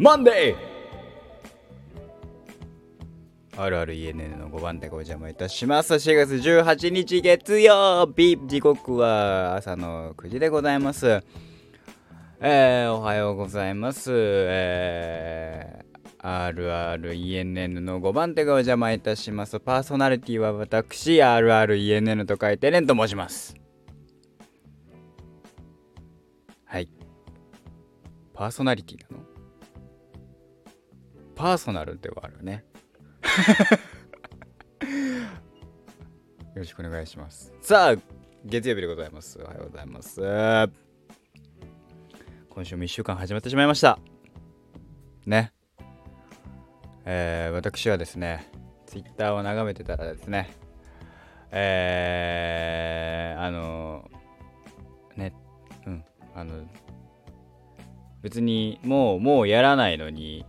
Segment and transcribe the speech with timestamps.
[0.00, 5.92] マンデーあるある ENN の5番でお邪魔いたします。
[5.92, 11.22] 4月18日月曜日、時刻は朝の9時でございます。
[12.40, 14.10] えー、おはようございます。
[14.14, 19.60] えー、RRENN の5番手がお邪魔いたします。
[19.60, 23.54] パーソナリティは私、RRENN と書いてレンと申します。
[26.64, 26.88] はい。
[28.32, 29.29] パーソナリティなの？
[31.40, 32.66] パーソナルではあるね。
[36.54, 37.50] よろしくお願いします。
[37.62, 37.96] さあ、
[38.44, 39.40] 月曜日でございます。
[39.42, 40.20] おはようございます。
[42.50, 43.98] 今週も1週間始まってしまいました。
[45.24, 45.54] ね。
[47.06, 48.46] えー、私はですね、
[48.84, 50.50] ツイッターを眺めてたらですね、
[51.52, 54.10] えー、あの
[55.16, 55.32] ね、
[55.86, 56.04] うん、
[56.34, 56.66] あの、
[58.20, 60.44] 別にもう、もうやらないのに、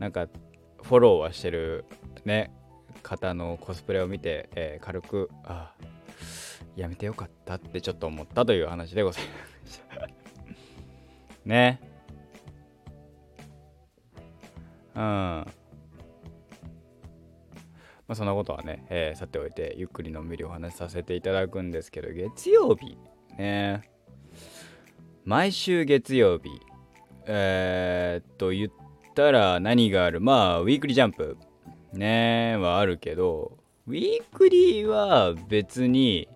[0.00, 0.26] なんか
[0.82, 1.84] フォローはしてる
[2.24, 2.50] ね
[3.02, 5.72] 方のコスプレを見て、えー、軽くあ
[6.74, 10.08] やめてよかったってちょっと思ったという話でございました。
[11.44, 11.80] ね。
[14.94, 15.00] うん。
[15.00, 15.46] ま
[18.08, 22.96] あそんなことはね、えー、さておいてゆっくりのんびりお話しさせていただくんですけど月曜日
[23.36, 23.82] ね。
[25.24, 26.50] 毎週月曜日。
[27.26, 28.79] えー、っと言っ
[29.14, 30.20] たら何がある？
[30.20, 31.36] まあウィークリージャンプ。
[31.92, 33.58] ねはあるけど
[33.88, 36.28] ウィークリーは別に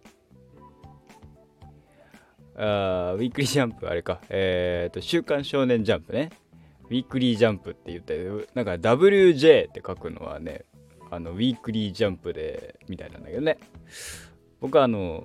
[2.56, 4.20] あウィークリージャンプあれか。
[4.28, 6.30] えっ、ー、と週刊少年ジャンプね。
[6.86, 8.18] ウィークリージャンプって言って
[8.54, 10.64] なんか WJ って書くのはね
[11.10, 13.58] あのウィークリージャンプでみたいなんだけどね。
[14.60, 15.24] 僕はあの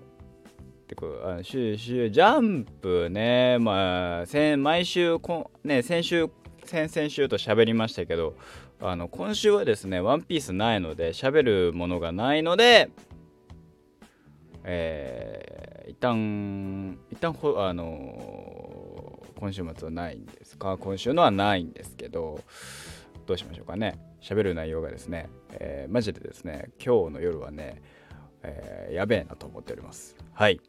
[0.88, 6.30] てこあの週週ジャンプねまあ毎週こね先週
[6.70, 8.36] 先々週と喋りましたけど
[8.80, 12.92] あの今週はですねワンピースないので喋るものがないので
[14.64, 20.78] えー、一旦一旦ほあのー、今週末はないんですか？
[20.78, 22.42] 今週のはないんですけど
[23.26, 23.98] どうしましょうかね？
[24.22, 27.82] 喋る内容がですね、えー、マジでですね今日の夜はね、
[28.44, 30.16] えー、やべえなと思っております。
[30.34, 30.60] はい。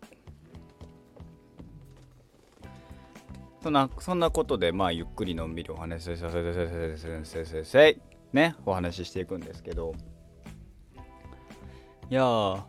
[3.62, 7.98] そんな、そんなことで、まあ、ゆっくりのんびりお話しさせて、せせせ
[8.32, 9.94] ね、お話ししていくんですけど、
[12.10, 12.66] いや、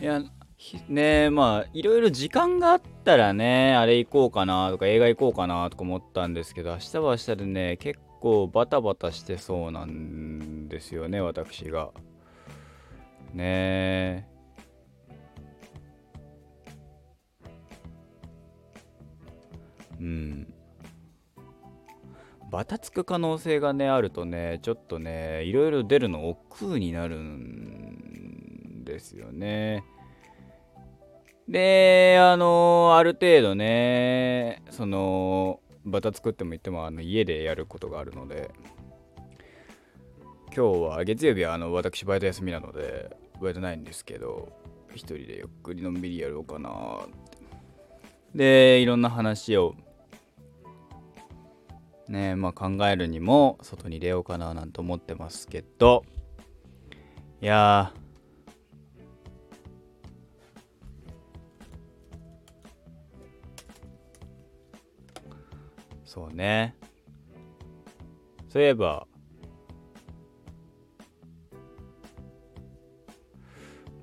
[0.00, 0.22] いや、
[0.88, 11.90] ねまあ、いろいろ時間があったらね、あれ行こうかなとか、映画行こうかなとか思ったんですけど、明日は明日でね、結構バタバタしてそうなんですよね、私が。
[13.32, 14.33] ねえ。
[20.00, 20.54] うん。
[22.50, 29.82] バタつく可能性がねあるとねちょっとねいろいろ出るの億劫になるんですよね。
[31.48, 38.50] であのある程度ねそのバタ作っても言ってもあの家でやることがあるので
[40.56, 44.52] 今日は月曜日はあの私バイト休みなのでバイトないんですけど
[44.94, 47.00] 一人でゆっくりのんびりやろうかな
[48.34, 49.74] でいろんな話を
[52.08, 56.04] ねまあ考えるにも外に出ようかななんて思ってますけど
[57.40, 57.92] いや
[66.14, 66.76] そうね。
[68.48, 69.08] そういえば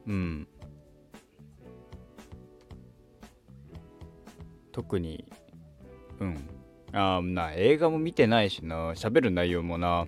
[0.06, 0.48] うん。
[4.74, 5.24] 特に
[6.20, 6.51] うん。
[6.94, 8.92] あな映画も見てないしな。
[8.92, 10.08] 喋る内容もな。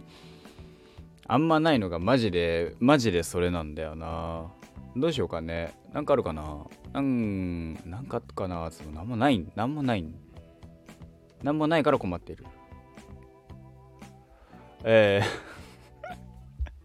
[1.26, 4.52] あんまないのがマジでマジでそれなんだよな。
[4.96, 5.74] どうしようかね。
[5.94, 6.66] なんかあるかな。
[6.92, 8.70] なんなんかあったかな。
[8.72, 10.06] そのなんもないなんもない
[11.42, 12.46] なんもないから困っている。
[14.84, 15.22] え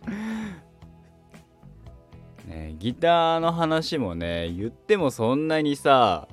[0.04, 0.08] ー。
[2.48, 6.28] ねギターの話もね言ってもそんなにさ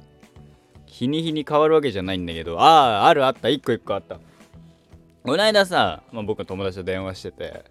[0.95, 4.18] 日に日に変わるわけじゃないんだけど、ああ、あるあった、一個一個あった。
[5.24, 7.65] この間さ、まあ、僕の友達と電話してて、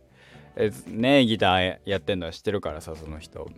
[0.56, 3.50] えねギターやってんのは知ってるからさ、その人。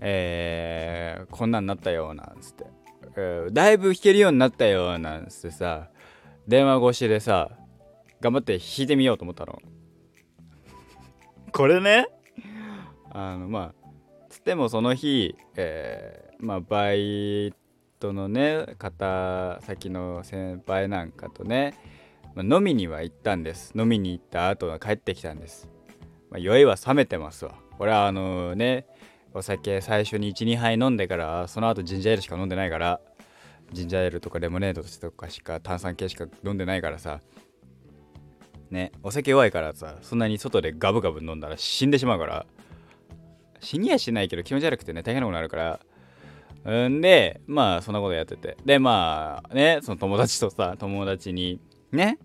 [0.00, 2.64] えー、こんなんなったよ、なんつって。
[3.16, 5.90] えー、だいぶ弾けるようになったよ、なんつってさ、
[6.48, 7.52] 電話越しでさ、
[8.20, 9.62] 頑張って弾いてみようと思ったの。
[11.52, 12.08] これね、
[13.10, 13.88] あの、まあ、
[14.28, 17.54] つってもその日、えー、まあ、バイ
[17.98, 21.74] トのね方先の先輩なんかとね
[22.34, 23.72] まあ、飲みには行ったんです。
[23.74, 25.68] 飲みに行った後は帰ってきたんです、
[26.30, 27.54] まあ、酔いは冷めてますわ。
[27.76, 28.86] これはあのね
[29.34, 33.00] お酒最初に12杯飲んでからその後ジンジャーエールしか飲んでないから
[33.72, 37.20] ジンジャーエールとかレモネードとかしか炭酸系しか飲んでないからさ
[38.70, 42.46] ねお酒弱いからさそんなに外でガブガブ飲んだら死んでしまうから。
[43.60, 45.80] 死にはしないけど気持ち悪くてね大変なことになるから
[46.64, 48.56] んでまあそんなことやってて。
[48.64, 51.60] でまあねその友達とさ友達に
[51.92, 52.18] ね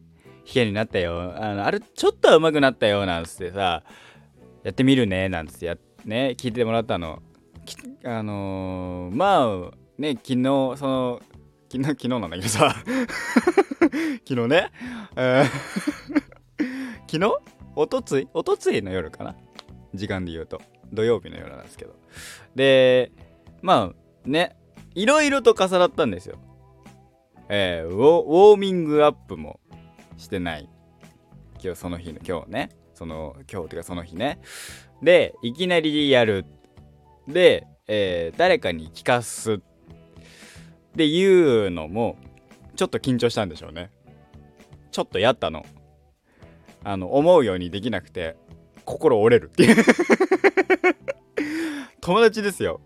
[0.46, 1.34] 弾けになったよ。
[1.38, 3.84] あのあれちょっとは上手くなったよなんつってさ
[4.64, 7.22] やってみるねなんつってやね聞いてもらったの。
[8.04, 10.44] あのー、まあね昨日
[10.78, 11.22] その
[11.72, 12.76] 昨日昨日なんだけどさ。
[14.26, 14.72] 昨日ね、
[15.16, 16.64] えー、
[17.12, 17.32] 昨日？
[17.76, 18.28] おとつい？
[18.34, 19.36] おとついの夜かな？
[19.94, 20.62] 時間で言うと。
[20.92, 21.96] 土曜日の夜なんですけど。
[22.56, 23.12] で
[23.62, 24.56] まあね。
[24.96, 26.38] いろいろと重なったんですよ。
[27.50, 29.60] えー、ウォーミングアップも
[30.18, 30.70] してない。
[31.64, 32.70] 今日その日の今日ね。
[32.94, 34.40] その今日っていうかその日ね。
[35.02, 36.46] でいきなりやる。
[37.28, 39.54] で、えー、誰かに聞かす。
[39.54, 39.60] っ
[40.96, 42.18] ていうのも
[42.76, 43.92] ちょっと緊張したんでしょうね。
[44.92, 45.66] ちょっとやったの。
[46.84, 48.36] あの思うようにできなくて
[48.86, 49.84] 心折れるっていう。
[52.02, 52.82] 友達ですよ。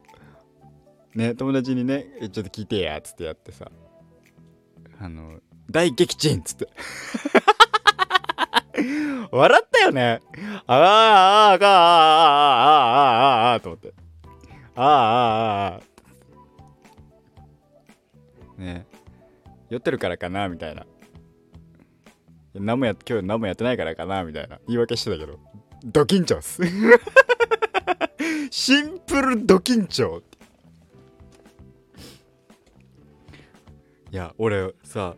[1.17, 3.71] ね、友達にね、ちょっと聞いてや、つってやってさ、
[4.99, 6.69] あの、大撃沈つって。
[9.31, 10.21] 笑ったよね。
[10.67, 10.85] ああ、ああ、あ
[11.47, 11.57] あ、ああ、あ
[13.47, 13.95] あ、ああ、と思って。
[14.75, 14.91] ああ、ああ、
[15.73, 15.79] あ
[18.59, 18.61] あ。
[18.61, 18.85] ね
[19.71, 20.85] 酔ってるからかな、みたいな。
[22.53, 24.59] 何もや、今日何もやってないからかな、みたいな。
[24.67, 25.39] 言い訳してたけど、
[25.83, 26.61] ド緊張っす。
[28.51, 30.36] シンプルド緊張って。
[34.11, 35.15] いや俺さ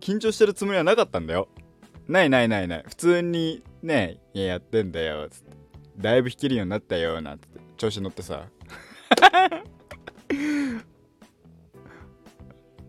[0.00, 1.48] 緊張してるつもりはなかったんだよ。
[2.06, 2.84] ないないないない。
[2.86, 5.56] 普通にねややってんだよつって。
[5.98, 7.48] だいぶ弾けるようになったよなんて。
[7.76, 8.46] 調子乗ってさ。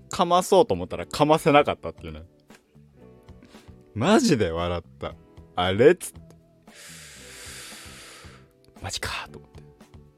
[0.09, 2.23] かまそうと思ったらかませなかったっていうね。
[3.93, 5.15] マジで笑った。
[5.55, 6.19] あれっつって。
[8.81, 9.63] マジかと思って。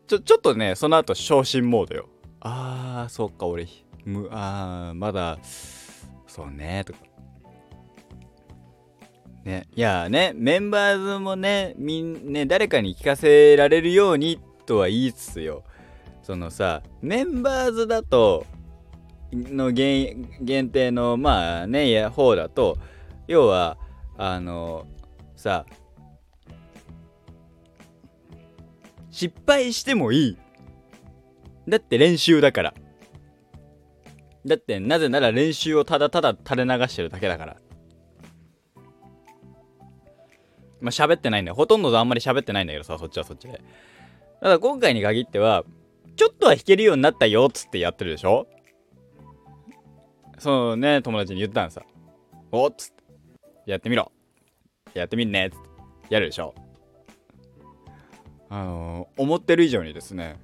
[0.08, 2.10] ちょちょっとねその後昇進モードよ。
[2.42, 3.68] あーそっか俺
[4.06, 5.38] むあまだ
[6.28, 7.00] そうねとか。
[9.44, 15.64] ねいやねメンバーズもねみんね誰かに聞かせられるようにとは言いつつよ。
[16.24, 18.46] そのさメンバーズだと
[19.34, 22.78] の限限定のまあねや方だと
[23.28, 23.78] 要は
[24.18, 24.86] あの
[25.36, 25.66] さ
[29.10, 30.38] 失敗してもいい。
[31.68, 32.74] だって練習だから。
[34.46, 37.58] だってなぜなら練習をただただ垂れ流してるだけだから。
[40.80, 41.56] まあ喋ってないんだよ。
[41.56, 43.62] ほとんどあんまり喋ってないんだけどさそっちはそっちで。
[44.42, 45.64] ただ今回に限っては
[46.16, 48.48] ちょっとは弾けるようになったよっつってやってるでしょ。
[50.40, 51.84] そうね友達に言ったんさ。
[52.52, 53.04] おっつって。
[53.68, 54.12] やってみろ。
[54.96, 55.70] やってみんねっつって。
[56.10, 56.56] やるでしょ。
[58.50, 60.38] あのー、思ってる以上にですね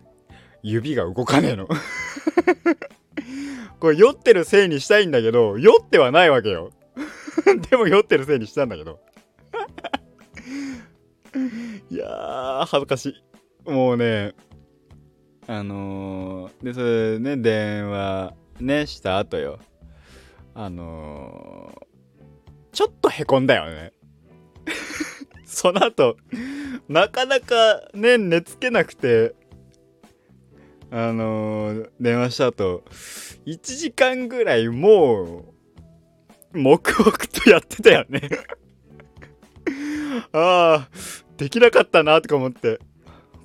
[0.63, 1.67] 指が動かねえの。
[3.79, 6.71] これ酔ってるせいにしたいんだけど酔ってはないわけよ。
[7.69, 8.99] でも酔ってるせいにしたんだけど。
[11.89, 13.15] いやー恥ずかし
[13.65, 13.71] い。
[13.71, 14.33] もうね
[15.47, 19.59] あのー、でそれね電話ねした後よ。
[20.53, 23.93] あのー、ちょっとへこんだよね。
[25.45, 26.17] その後
[26.89, 29.33] なかなかね寝つけなくて
[30.89, 32.83] あのー、電話した後
[33.45, 35.53] 1時間ぐらいも
[36.53, 38.21] う黙々とやってたよね。
[40.31, 40.89] ああ
[41.35, 42.79] できなかったなとか思って。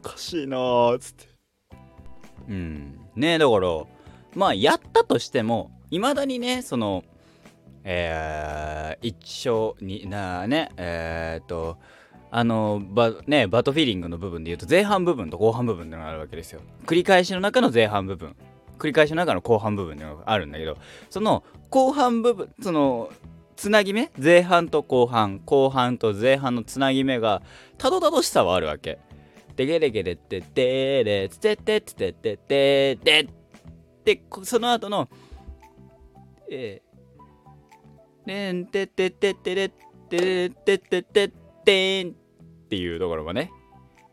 [0.04, 1.26] おかしいなーっつって。
[2.48, 3.00] うん。
[3.16, 3.68] ねだから
[4.34, 7.04] まあやったとしてもいまだにねその
[7.84, 11.78] えー、一生になねえー、っと
[12.34, 16.62] あのバねバトフィーリングの部分で言うと前半部分と後半部分ってのがあるわけですよ。
[16.86, 18.34] 繰り返しの中の前半部分。
[18.78, 20.78] 繰り返しの中の後半部分ってのがあるんだけど
[21.10, 23.10] その後半部分その
[23.54, 27.42] つなぎ目前半と後半後半と前半のつなぎ目が
[27.76, 28.98] たどたどしさはあるわけ。
[29.54, 33.28] でゲレゲレってでれつてってつてってでで
[34.04, 35.10] でその後の
[36.50, 39.72] えー、でんてててってれっ
[40.08, 41.32] てれっててて
[41.64, 42.21] てん
[42.72, 43.52] っていうところがね。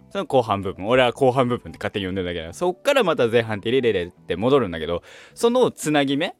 [0.10, 0.86] その後半部分。
[0.86, 5.02] 俺は後半部分って勝手に呼んでるだけだそっからまた前半ってレレレって戻るんだけど。
[5.34, 6.36] そのつなぎ目。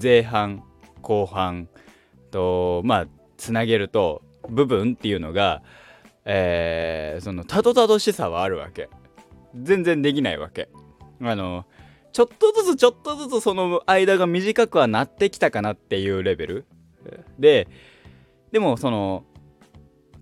[0.00, 0.62] 前半
[1.00, 1.68] 後半
[2.30, 3.06] とまあ
[3.38, 4.20] つなげると
[4.50, 5.62] 部分っていうのが
[6.26, 8.90] えー、そのたどたどしさはあるわけ。
[9.54, 10.68] 全然できないわけ。
[11.22, 11.64] あの
[12.12, 16.66] ちょっとずつちょっとずつその間が短くはなってきたかなっていうレベル。
[17.38, 17.68] で
[18.52, 19.24] でもその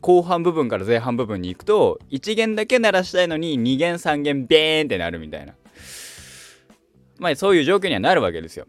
[0.04, 5.54] 後半部分から前半部分に行くと1弦だけ鳴らしたいのに2弦3弦ベーンってなるみたいな。
[7.18, 8.66] まあそういう状況にはなるわけですよ。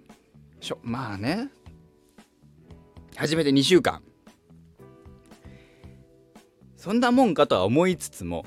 [0.62, 1.50] しょまあね。
[3.18, 4.02] 初めて2週間。
[6.78, 8.46] そんなもんかとは思いつつも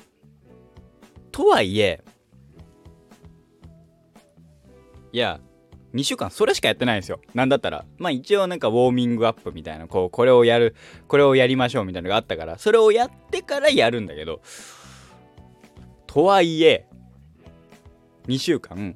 [1.31, 2.03] とはいえ
[5.11, 5.39] いや
[5.93, 7.19] 2週間それしかやってないんですよ。
[7.33, 7.85] なんだったら。
[7.97, 10.75] まあ一応なんかウォーミングアップみたいな、こう、これをやる、
[11.07, 14.41] これをやりましょうみたいなのがあったから、それをやってからやるんだけど、
[16.05, 16.85] とはいえ、
[18.27, 18.95] 2週間、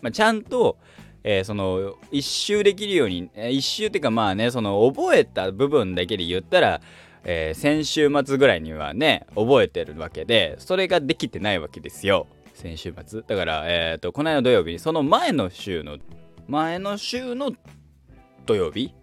[0.00, 0.78] まあ、ちゃんと、
[1.24, 6.80] えー、その、一周できるように、えー、一周っていうかまあね、その、覚えた部分だけで言ったら、
[7.24, 12.26] えー、先週末ぐらいにはね、覚えてるわけで、それができてないわけですよ。
[12.62, 13.22] 先週末。
[13.26, 15.98] だからえっ、ー、とこの間土曜日その前の週の
[16.46, 17.52] 前の週の
[18.46, 18.94] 土曜日？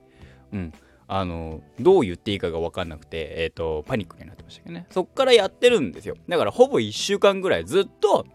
[0.54, 0.74] うん。
[1.12, 4.88] あのどう言っていいかが分かんなくてえっ、ー、とパニックになってましたけどね。
[4.89, 6.16] そっからやってるんですよ。
[6.30, 8.25] だからほぼ1週間ぐらいずっと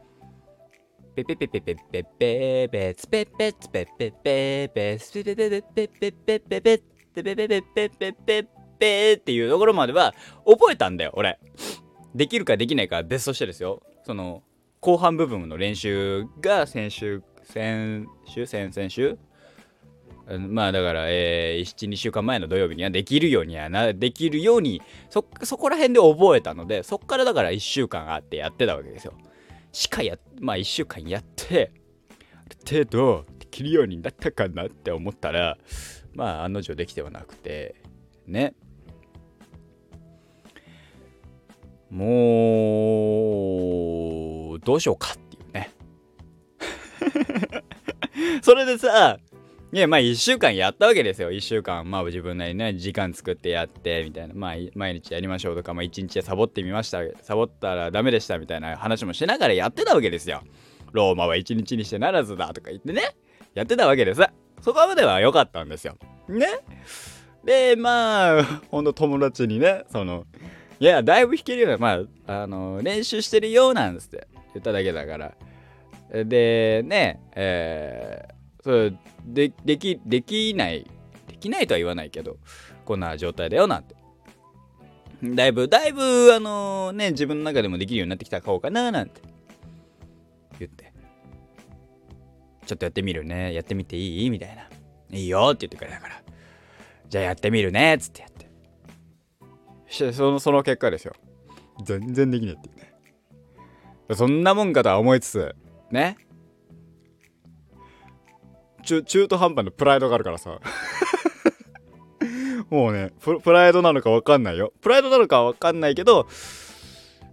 [1.16, 10.12] ペペペペペペペペツペペツペペペペスペペペペペペペペペペペペペペペペペっていうところまでは
[10.45, 11.38] 覚えたんだよ俺
[12.16, 14.43] できるかできないかは別としてですよその
[14.85, 19.17] 後半部分の練習が先週先週先々週
[20.50, 29.14] まあだから、えー、12週間前の土曜日にはできるようにはなできるようにそそこら辺で覚えたのでそっからだから1週間あってやってたわけですよ。
[29.73, 31.73] しかやまあ1週間やって
[32.47, 35.57] ある程度できるようになったかなって思ったら
[36.12, 37.75] まあ案の定できてはなくて
[38.26, 38.55] ね。
[41.91, 42.07] も
[44.11, 44.13] う
[44.64, 45.71] どうしようかっていうね。
[48.42, 49.18] それでさ
[49.73, 51.33] いやまあ1週間やったわけですよ。
[51.33, 54.35] 1週間まあ自分なりにね時間作ってやってみたいな。
[54.35, 57.00] まあ毎日やりましょうとかまあ1日でサボってみました。
[57.23, 60.42] サボったらダメでしたみたいな話もしながらやってたわけですよ。
[60.92, 63.16] ローマは1日にしてならずだとか言ってね。
[63.54, 64.23] やってたわけです
[64.61, 65.97] そこまでは良かったんですよ。
[66.28, 66.47] ね。
[67.44, 70.25] でまあほんと友達にねその
[70.78, 74.28] いやだいぶ弾けるようなまああの練習してるようなんですって。
[74.54, 75.34] 言っただけだから。
[76.25, 78.92] で、ね、えー、それ
[79.26, 80.87] ででき、できない、
[81.28, 82.38] できないとは言わないけど、
[82.84, 83.94] こんな状態だよなんて。
[85.23, 89.23] だいぶ、だいぶ、あのー、ね、自分の中でもできるようになってきた方かななんて
[90.58, 90.92] 言って。
[92.66, 93.52] ちょっとやってみるね。
[93.52, 94.30] やってみていい？
[94.30, 94.68] みたいな。
[95.11, 96.23] いいよって言ってくれたから。
[97.11, 98.49] じゃあやってみるねっつってやって。
[100.12, 101.12] そのその結果ですよ。
[101.84, 102.93] 全然できないっていうね。
[104.12, 105.54] そんなもんかとは思いつつ、
[105.90, 106.16] ね。
[108.84, 110.61] 中中途半端なプライドがあるからさ。
[112.68, 114.73] もうねプ、プライドなのかわかんないよ。
[114.80, 116.26] プライドなのかわかんないけど、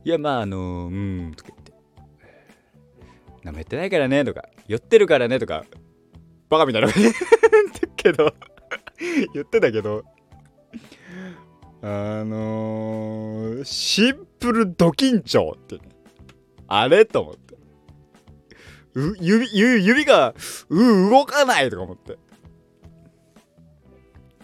[0.04, 1.74] いや、まあ、あのー、うん、とか言って。
[3.44, 5.66] なめてないからね、とか、酔ってるからね、とか、
[6.50, 7.20] バカみたいな言って
[7.96, 8.34] けど、
[9.34, 10.04] 言ってたけど、
[11.82, 15.80] あのー、シンプルド緊張って。
[16.74, 17.06] あれ？
[17.06, 17.56] と思って。
[19.20, 20.34] 指指が
[20.70, 22.18] う動かないとか思って。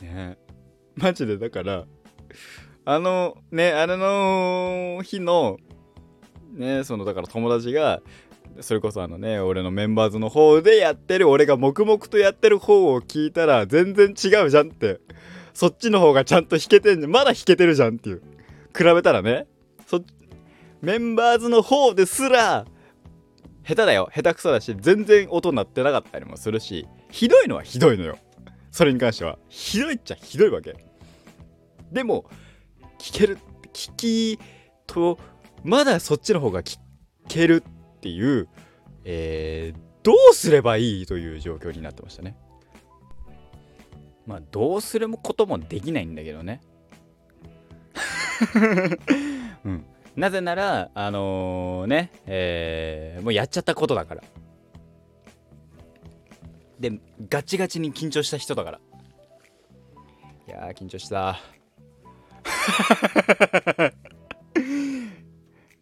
[0.02, 0.38] ね。
[0.96, 1.86] マジでだから
[2.86, 5.58] あのねあれの日の
[6.54, 8.02] ねそのだから友達が
[8.62, 15.00] それこそあのね俺のメンバーズの方でやってる俺が黙々とやってる方を聞いたら全然違うじゃんって。
[15.54, 17.12] そっちの方がちゃんと弾けてんじゃん。
[17.12, 18.22] まだ弾けてるじゃんっていう。
[18.78, 19.48] 比べたらね。
[19.88, 20.04] そ
[20.82, 22.66] メンバーズの方ですら
[23.64, 24.10] 下手だよ。
[24.16, 28.18] 下手くそだし全然音鳴ってなかったりもするしひどいのはひどいのよ。
[28.72, 29.38] それに関しては。
[29.50, 30.76] ひどいっちゃひどいわけ。
[31.92, 32.30] でも
[33.00, 33.38] 聞ける
[33.74, 34.40] 聞き
[34.86, 35.20] と
[35.64, 36.80] まだそっちの方が聞
[37.28, 38.48] けるっていう、
[39.04, 42.38] えー、どうすればいいという状況になってましたね。
[44.26, 46.62] まあどうすることもできないんだけどね。
[49.66, 49.86] うん
[50.18, 54.24] なぜなら、あのー、ね、えー、もうやっちゃったことだから。
[56.80, 58.80] で、ガチガチに緊張した人だから。
[60.48, 61.40] いやー、緊張した。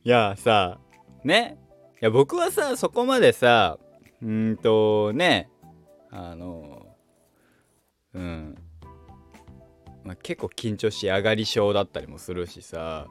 [0.04, 0.80] いやさ、
[1.24, 1.58] ね。
[2.02, 3.80] いや、僕はさ、そこまでさ、
[4.22, 5.50] うんとね、
[6.12, 6.86] あの
[8.14, 8.56] うん。
[10.04, 13.08] まあ、結構緊張し上がり症だったりもするしさ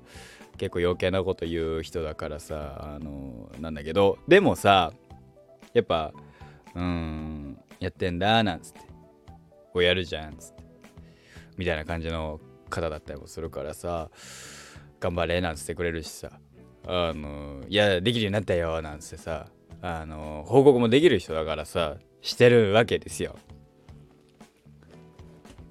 [0.56, 4.92] 結構余計なこと言う人だからさあのなんだけどでもさ
[5.72, 6.12] やっぱ
[6.74, 8.80] うんやってんだなんつって
[9.72, 10.62] こうやるじゃんつって
[11.56, 14.10] みたいな感じの方だったりもするからさ
[15.00, 16.30] 頑張れなんつってくれるしさ
[16.86, 19.46] あのいやできるようになったよなんつってさ
[19.82, 23.36] あの報告もできる人だからさしてるわけですよ。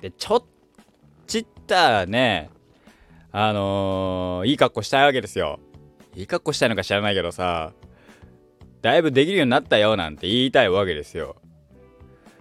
[0.02, 0.44] でちょっ
[1.25, 2.50] ちったね
[3.36, 5.60] あのー、いい格好したいわけですよ。
[6.16, 7.74] いい格好したいのか知らないけどさ
[8.84, 11.38] だいぶできるようになったよなんて言いたいわけですよ。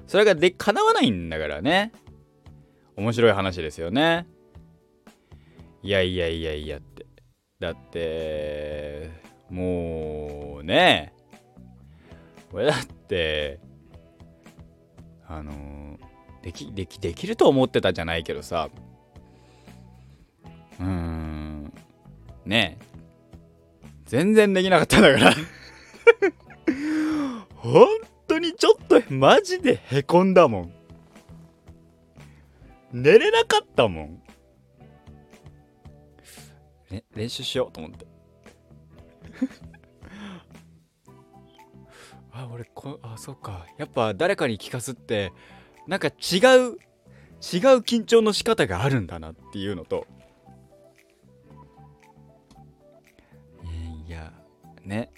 [0.07, 1.93] それがで叶わないんだからね。
[2.97, 4.27] 面白い話ですよね。
[5.83, 7.07] いやいやいやいやって。
[7.59, 9.11] だって
[9.49, 11.15] もうね。
[12.53, 13.61] 俺だって
[15.27, 15.99] あのー、
[16.45, 18.69] できできできると思ってたじゃないけどさ
[20.83, 21.73] うーん。
[22.45, 22.79] ね。
[24.05, 25.35] 全然できなかったんだから。
[27.57, 27.89] 本
[28.27, 30.73] 当にちょっとマジでへこんだもん。
[32.93, 34.23] 寝れなかったもん、
[36.91, 38.07] ね、練習しようと思って。
[42.33, 43.67] あ俺こあそうか。
[43.79, 45.33] やっぱ誰かに聞かすって
[45.87, 46.21] なんか違う違う
[47.81, 50.07] 緊張の仕方があるんだなっていうのと。
[54.85, 55.11] ね。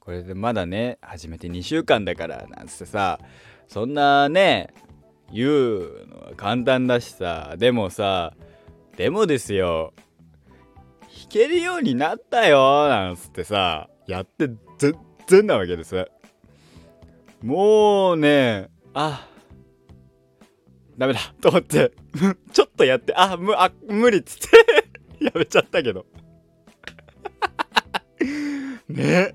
[0.00, 3.18] これでまだね始めて2週間だからなんつってさ
[3.68, 4.68] そんなね
[5.32, 8.34] 言うのは簡単だしさでもさ
[8.96, 9.94] でもですよ
[11.00, 14.94] 弾けるようになったよなんつってさやって全
[15.26, 16.06] 然なわけです。
[17.42, 19.26] もうねあ
[20.98, 21.92] ダメだと思って
[22.52, 26.06] ちょっとやってあむあ無理っつって やめちゃったけど。
[28.94, 29.34] ね。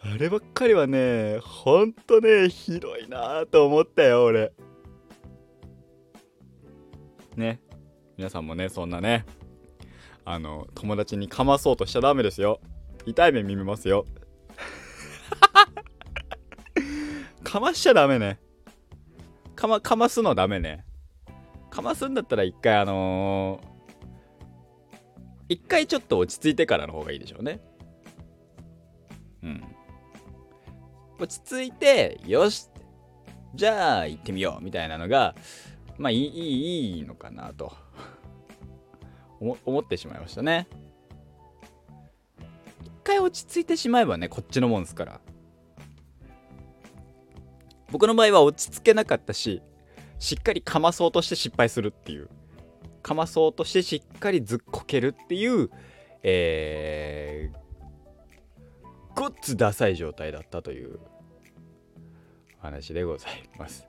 [0.00, 4.52] あればっかりはねほんとねひどいなと思ったよ俺。
[7.36, 7.60] ね。
[8.16, 9.26] 皆さんもねそんなね
[10.24, 12.60] あの友達にかまそうとしちゃダメですよ。
[13.04, 14.06] 痛い目見ますよ。
[17.42, 18.38] かましちゃダメね。
[19.56, 20.84] かま、かますのダメね。
[21.70, 27.60] かますんだったら一回あのー、一回ちょっと落ち着いてからの方がいいでしょうね。
[31.18, 32.68] 落ち着いて、よし、
[33.54, 35.34] じゃあ行ってみようみたいなのが、
[35.96, 37.72] まあいい、いいのかなと
[39.40, 40.68] 思ってしまいましたね。
[42.84, 45.20] 一回落ち着いてしまえばね、こっちのもんですから。
[47.90, 49.62] 僕の場合は落ち着けなかったし
[50.18, 52.28] しっかりかまそうとして失敗するっていう
[53.02, 55.70] かまそうとしてしっかりずっこけるっていう
[56.22, 57.56] えー、
[59.18, 61.00] ごっつダサい状態だったという
[62.60, 63.88] 話でございます。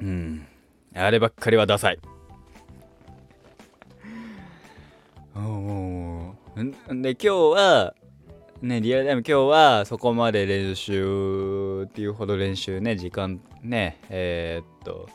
[0.00, 0.44] うん。
[0.94, 1.98] あればっかりはダサい。
[5.36, 6.34] お
[6.92, 7.94] んで今日は
[8.60, 15.08] ね、リアルタイム今日はそこまで練習っていうほど練習ね、時間ね、えー、っと、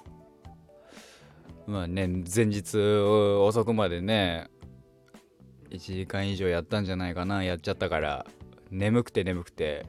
[1.68, 4.48] まあね、前日遅くまでね、
[5.74, 8.26] 1時間以上やったんじゃないかな、やっちゃったから、
[8.72, 9.86] 眠くて眠くて、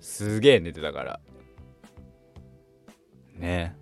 [0.00, 1.20] すげえ寝てたから。
[3.34, 3.76] ね。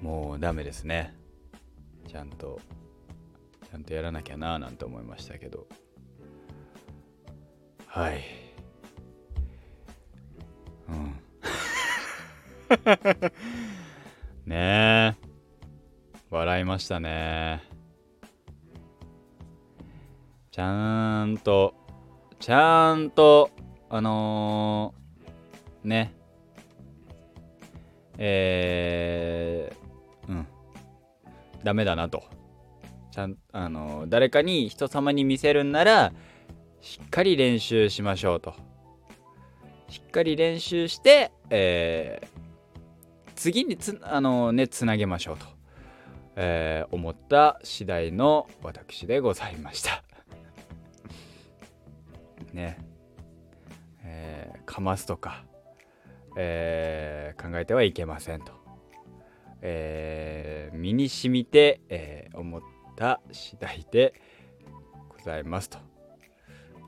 [0.00, 1.14] もうダメですね。
[2.08, 2.58] ちゃんと、
[3.70, 5.68] ちゃんとやらなきゃななんて思いましたけど。
[7.92, 8.22] はい
[10.88, 11.20] うん
[14.46, 15.26] ねえ
[16.30, 17.69] 笑いましたね
[20.60, 21.72] ちゃんと
[22.38, 23.48] ちゃんと
[23.88, 26.12] あのー、ね
[28.18, 30.46] えー、うん
[31.64, 32.24] ダメだなと
[33.10, 36.12] ちゃんあのー、誰かに人様に見せるんなら
[36.82, 38.52] しっかり練習しましょうと。
[39.88, 45.46] しっかり練習して、えー、次につあの、ね、つなげましょうと、
[46.36, 50.04] えー、思った次第の私でございました。
[52.52, 52.78] ね。
[54.02, 55.44] えー、かますとか、
[56.36, 58.52] えー、考えてはいけませんと。
[59.62, 62.62] えー、身に染みて、えー、思っ
[62.96, 64.14] た次第で
[65.08, 65.90] ございますとい。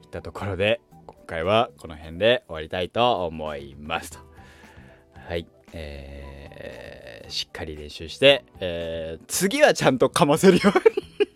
[0.06, 4.18] ったところで今回はこの辺で終わりたいと思いますと
[5.26, 11.26] はいえー、しっかり練習して、えー、次はちゃんとかませるように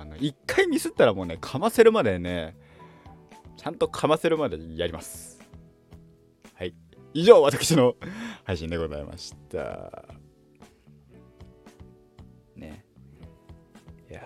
[0.00, 2.56] あの一回ミスったらもうねかませるまでね
[3.56, 5.40] ちゃんとかませるまでやります。
[6.54, 6.74] はい。
[7.12, 7.96] 以上私の
[8.44, 10.04] 配信でございました。
[12.54, 12.84] ね。
[14.08, 14.22] いや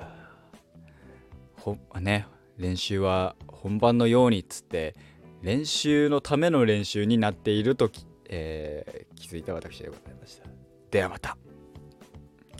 [1.56, 1.60] ー。
[1.60, 2.26] ほね。
[2.58, 4.94] 練習は本番のようにっつって
[5.40, 7.90] 練習のための練習になっていると、
[8.28, 10.48] えー気づいた私でございました。
[10.90, 11.38] ではまた。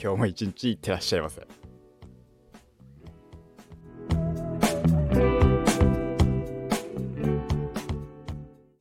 [0.00, 1.46] 今日も一日いってらっしゃいませ。